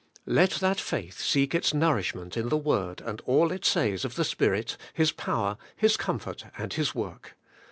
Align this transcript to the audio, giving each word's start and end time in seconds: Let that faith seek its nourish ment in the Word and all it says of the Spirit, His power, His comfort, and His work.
Let 0.25 0.53
that 0.61 0.79
faith 0.79 1.19
seek 1.19 1.53
its 1.53 1.75
nourish 1.75 2.15
ment 2.15 2.35
in 2.35 2.49
the 2.49 2.57
Word 2.57 3.01
and 3.01 3.21
all 3.27 3.51
it 3.51 3.63
says 3.63 4.03
of 4.03 4.15
the 4.15 4.25
Spirit, 4.25 4.75
His 4.95 5.11
power, 5.11 5.57
His 5.75 5.95
comfort, 5.95 6.45
and 6.57 6.73
His 6.73 6.95
work. 6.95 7.37